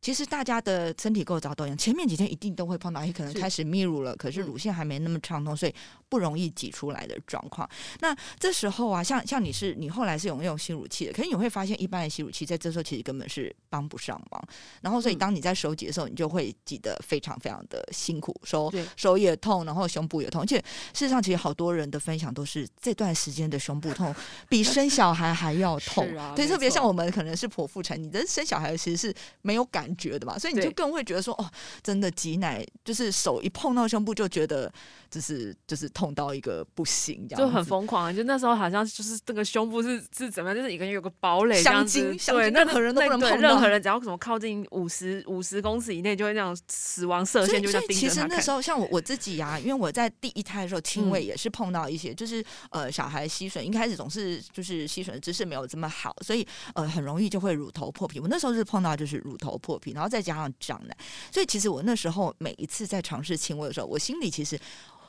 [0.00, 5.74] 其实大家的身体构造都一样，前面几天一定都会碰到，也可能开始泌乳了，可是乳腺还没那么畅通，所以
[6.08, 7.68] 不容易挤出来的状况。
[8.00, 14.42] 那这时候啊，像像你是你后来是有用吸乳器的，可是你会发现一般的吸乳器在这时候其实根本是帮不上忙。
[14.80, 20.42] 然后所以当你在手挤的时候，你就会挤得非常非常的辛苦，手手也痛，然后胸部也痛。
[20.42, 20.56] 而且
[20.94, 24.14] 事实上，其实好多人的分享都是这段时间的胸部痛
[24.48, 26.08] 比生小孩还要痛。
[26.34, 29.88] 对，特别像我们可能是剖腹产，你的生小孩其实是没有感。
[29.98, 31.50] 觉的嘛，所以你就更会觉得说，哦，
[31.82, 34.72] 真的挤奶就是手一碰到胸部就觉得，
[35.10, 38.14] 就是就是痛到一个不行，这样就很疯狂。
[38.14, 58.20] 就那时候好像就是这个胸部是是怎么样，就是一个人有个堡垒，香精，对，任何人都不能碰任何人只要什么靠近五十五十公尺以内，就会那种死亡射线就在盯着其实那时候像我我自己呀，因为我在第一胎的时候亲喂也是碰到一些，就是呃小孩吸吮，一开始总是就是吸吮的姿势没有这么好，所以呃很容易就会乳头破皮。
[58.20, 60.52] 我那时候是碰到就是乳头破皮，然后再加上。
[60.60, 60.96] 长奶，
[61.32, 64.58] 所以其实我那时候每一次在尝试亲喂的时候，我心里其实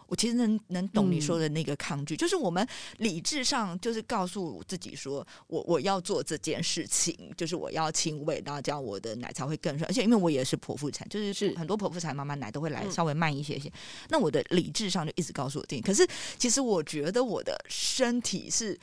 [0.10, 2.68] 我其实能能懂你说的那个抗拒，就是我们
[2.98, 9.88] 理智上就是告诉自己说我我要做这件事情，就是我要亲喂，然后这样我的奶才会更顺。
[9.88, 13.72] 而且因为我也是剖腹产，就是是很多剖腹产妈妈奶都会来稍微慢一些些，
[14.10, 15.82] 那我的理智上就一直告诉我自己。
[15.82, 16.06] 可是
[16.38, 18.76] 其实我觉得我的身体是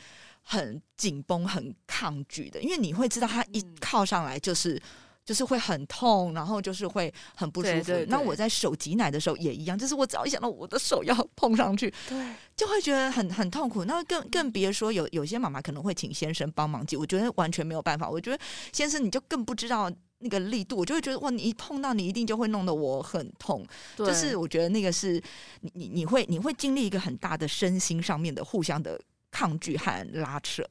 [0.43, 4.81] 很紧绷、很抗拒的，因为你会知道它一靠上来就是。
[5.27, 7.93] 就是会很痛，然后就是会很不舒服。
[8.07, 13.85] 那我在手挤奶的时候也一样，就是我只要一想到我的手要碰上去，对， 就会觉得很很痛苦。
[13.85, 18.09] 那更更别说有有些妈妈可能会请先生帮忙挤，我觉得完全没有办法。
[18.09, 18.39] 我觉得
[18.73, 23.67] 先生你就更不知道那个力度，我就会觉得哇，你一碰到你一定就会弄得我很痛。
[23.97, 25.21] 就是我觉得那个是
[25.63, 29.01] 你你你会你会经历一个很大的身心上面的互相的
[29.33, 30.63] 抗拒和拉扯。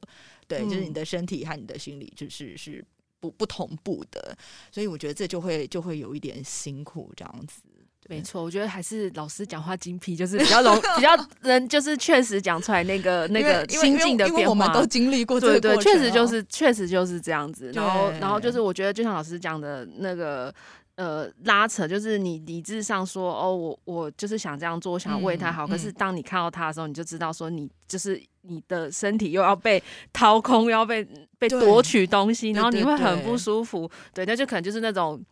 [0.48, 2.82] 对，就是你的身体和你的心理就是是。
[3.20, 4.36] 不不同步的，
[4.70, 7.62] 所以我觉得这就会就会有一点辛苦这样子。
[8.08, 11.10] 没错，我觉得还是老师讲话精辟，就是比较容 比较
[11.42, 14.50] 能，就是确实讲出来那个那个心境的变化。
[14.50, 17.72] 我们都经历过，对对，确实就是确实就是这样子。
[17.74, 20.54] 然后然后就是我觉得就像老师讲的那个。
[20.96, 25.66] 呃，拉扯就是你理智上说哦，我我就是想这样做，我想为他好。
[25.66, 29.82] 可是当你看到他的时候，你就知道说你就是你的身体又要被
[30.12, 31.06] 掏空，又要被
[31.38, 33.90] 被夺取东西，然后你会很不舒服。
[34.14, 35.22] 对，那就可能就是那种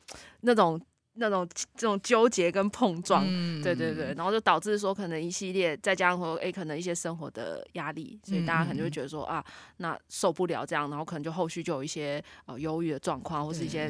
[0.41, 0.81] 那种。
[1.17, 3.25] 那种这种纠结跟碰撞，
[3.63, 9.41] 对对对，然后就导致说可能一系列，再加上说诶，可能一些生活的压力，所以大家可能就会觉得说啊，
[9.77, 13.89] 那受不了这样，然后可能就后续就有一些呃忧郁的状况，或是一些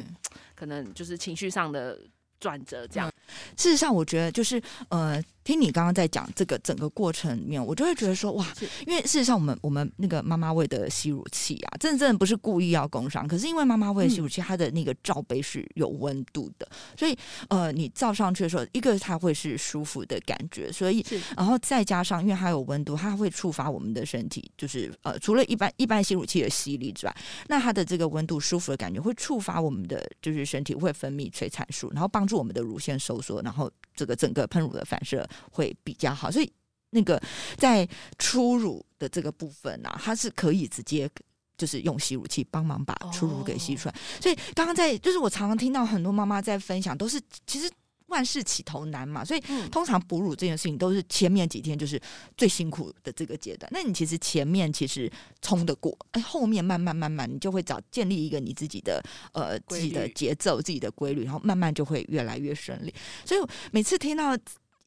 [0.53, 1.99] 可能就是情绪上的
[2.39, 3.11] 转折这样。
[3.57, 5.19] 事实上，我觉得就是呃。
[5.45, 8.45] 听你刚刚在讲这个整个过程里面，我就会觉得说哇，
[8.87, 17.15] 因为事实上我们我们那个妈妈喂的吸乳器啊，真的真的不是故意要工伤，可是因为妈妈喂的吸乳器，它的那个罩杯是有温度的，所以
[17.49, 21.05] 呃，你罩上去的时候，一个它会是舒服的感觉，所以
[21.37, 27.15] 然后再加上因为它有温度，它会触发我们的身体，就是呃，除了一般一般吸乳器的吸力之外，
[27.49, 35.23] 那它的这个温度舒服的感觉会触发我们的就是身体会分泌催产素，然后帮助我们的乳腺收缩，然后这个整个喷乳的反射。
[35.51, 36.51] 会比较好，所以
[36.91, 37.21] 那个
[37.57, 41.09] 在初乳的这个部分啊，它是可以直接
[41.57, 43.95] 就是用吸乳器帮忙把初乳给吸出来。
[44.21, 47.69] 所以刚刚在就是我常常听到很多妈妈在分享，都是其实
[48.07, 49.39] 万事起头难嘛，所以
[49.71, 51.99] 通常哺乳这件事情都是前面几天就是
[52.37, 53.69] 最辛苦的这个阶段。
[53.73, 62.93] 那你其实前面其实冲得过，哎，后面慢慢慢慢你就会找建立一个你自己的呃自己的节奏、自己的规律，然后慢慢就会越来越顺利。
[63.25, 64.37] 所以每次听到。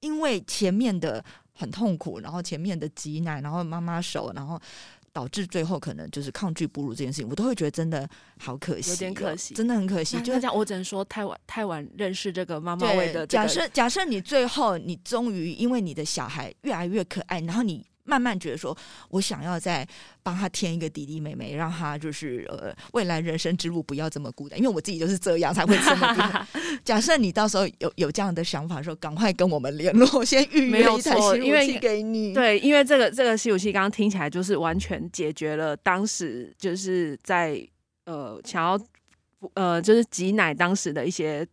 [0.01, 4.61] 因为前面的很痛苦，然后前面的挤奶，然后妈妈手，然后
[5.13, 8.09] 导致最后可能就是抗拒哺乳这件事情，我都会觉得真的
[8.39, 10.19] 好可惜，有点可惜，真的很可惜。
[10.21, 13.27] 就是这样，我只能说太晚太晚认识这个妈妈味的。
[13.27, 17.87] 假设假设你最后你终于因为你的小孩越来越可爱，然后你。
[18.09, 18.77] 慢慢觉得说，
[19.11, 19.87] 我想要再
[20.23, 24.59] 帮他添一个弟弟妹妹，让他就是呃，未来人生之路不要这么孤单。
[24.59, 26.47] 因为我自己就是这样才会这么。
[26.83, 32.33] 假设你到时候有有这样的想法的时候，赶快跟我们联络，先预约一台吸乳器给你。
[32.33, 37.63] 对，因为这个这个吸乳器刚刚听起来就是完全解决了当时就是在
[38.07, 38.81] 呃想要
[39.55, 41.47] 呃就是挤奶当时的一些。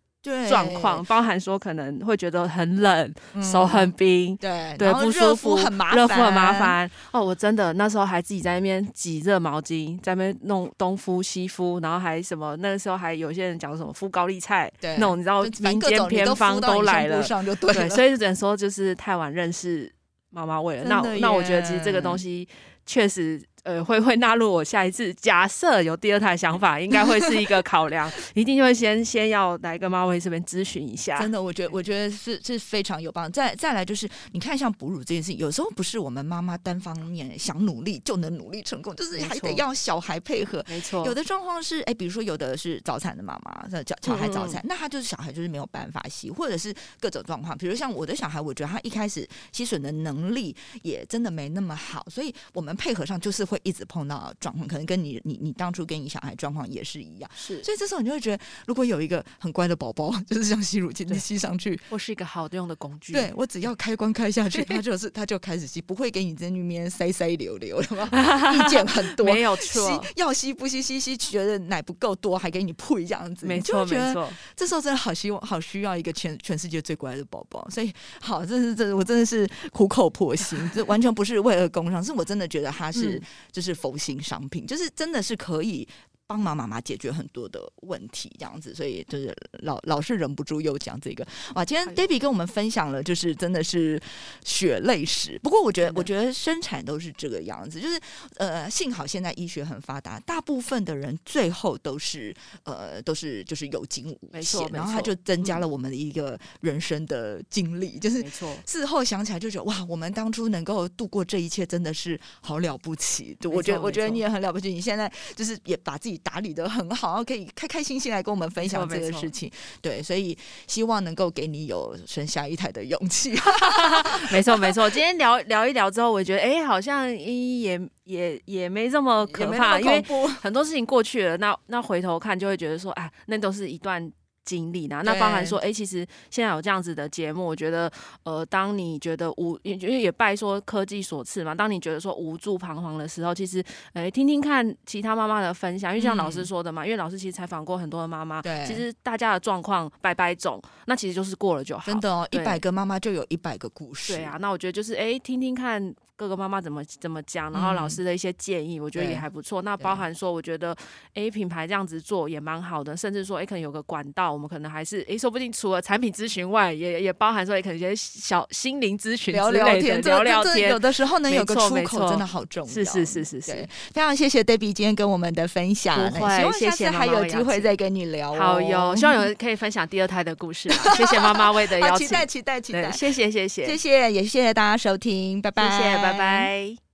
[0.50, 7.24] 状况包含说可能会觉得很冷，手很冰，对对不舒服，很麻热敷很麻烦哦。
[7.24, 17.24] 我真的那时候还自己在那边挤热毛巾，在那边弄东敷西敷，然后还什么那个时候还有些人讲什么敷高丽菜，对那种你知道民间偏方都来了，
[17.62, 19.92] 对，所以只能说就是太晚认识
[20.30, 20.84] 妈妈味了。
[20.86, 22.48] 那那我觉得其实这个东西
[22.86, 23.42] 确实。
[23.66, 31.20] 呃，会会纳入我下一次假设有第二胎想法，应该会是一个考量， 一定会先先要来跟妈威这边咨询一下。
[31.20, 33.30] 真的，我觉得我觉得是是非常有帮。
[33.32, 40.64] 再再来就是，你看像哺乳这件事情，有时候不是我们妈妈单方面想努力就能努力成功，就是还得要小孩配合。
[40.70, 47.58] 没错，有的状况是，哎，比如说有的是早产的妈妈，小小孩早产，那他就是小孩就是没有办法吸，或者是各种状况。
[47.58, 54.16] 比如像我的小孩，我觉得他一开始吸吮的能力也真的没那么好，所以我们配合上就是会一直碰到。
[54.40, 68.10] 状况可能跟你你你当初跟你小孩状况也是一样，是，所以这时候你就会觉得，如果有一个很乖的宝宝，就是像吸乳器，你吸上去，或是一个好用的工具，对我只要开关开下去，它就是它就开始吸，不会给你在那边塞塞流流的吗？
[68.54, 74.30] 意见很多，没有错，要吸不吸吸吸，觉得奶不够多，还给你吐这样子，没错没错。
[74.56, 77.92] 这时候真的好希望好需要一个全全世界最乖的宝宝，所以
[78.22, 83.22] 好，这是这我真的是苦口婆心，这完全不是为了工伤，是我真的觉得他是
[83.52, 84.16] 就是佛心。
[84.22, 85.88] 商品就是真的是可以。
[86.28, 91.64] 帮忙妈妈解决很多的问题，这样子，所以就是老老是忍不住又讲这个哇。
[91.64, 94.02] 今天 Debbie 跟我们分享了，就是真的是
[94.44, 95.40] 血泪史。
[95.44, 98.00] 不过我觉得，我觉得生产都是这个样子，就是
[98.38, 108.58] 呃，幸好现在医学很发达，大部分的人最后都是呃都是就是有惊无险，然后他就增加了我们的一个人生的经历，就是没错。
[108.66, 113.38] 事后想起来就觉得哇，我们当初能够度过这一切，真的是好了不起。
[113.44, 114.74] 我觉得，我觉得你也很了不起。
[114.74, 116.15] 你现在就是也把自己。
[116.18, 119.52] 打理的很好，可以开开心心来跟我们分享这个事情。
[119.82, 120.38] 对，所以
[120.68, 123.34] 希望能够给你有生下一台的勇气。
[124.32, 124.90] 没错，没错。
[124.90, 130.04] 今天聊聊一聊之后，我觉得哎，好像也也也没这么可怕，因为
[130.42, 134.12] 很多事情过去了，那那回头看就会觉得说，啊，那都是一段。
[134.46, 135.02] 经历呢？
[135.04, 137.92] 那包含说，哎，其实现在有这样子的节目，我觉得，
[138.24, 141.54] 呃，当你觉得无，因为也拜说科技所赐嘛。
[141.54, 151.84] 当你觉得说无助彷徨的时候，其实，哎，听听看其他妈妈的分享，因为像老师说的嘛，因为老师其实采访过很多的妈妈，对，其实大家的状况百百种，那其实就是过了就好。
[151.86, 154.16] 真的哦，一百个妈妈就有一百个故事。
[154.16, 155.94] 对啊，那我觉得就是，哎，听听看。
[156.18, 159.62] 各个妈妈怎么怎么讲，然后老师的一些建议，我觉得也还不错。
[159.62, 160.76] 那包含说，我觉得
[161.16, 170.70] A 品牌这样子做也蛮好的，甚至说，哎，可能有个管道，我们可能还是，哎，说不定除了产品咨询外，也也包含说，也可能一些小心灵咨询聊聊天，聊聊天。
[170.70, 172.74] 有的时候能有个出口，真的好重要。
[172.74, 175.98] 是是是是是，非常谢谢 Debbie 今天跟我们的分享。
[176.12, 178.34] 不会，谢谢还有机会再跟你聊。
[178.36, 180.70] 好哟，希望有人 可以分享第二胎的故事。
[180.96, 182.90] 谢谢妈妈为的邀请，期待期待期待。
[182.92, 186.85] 谢谢谢谢谢谢，也谢谢大家收听，拜拜，谢谢，拜拜。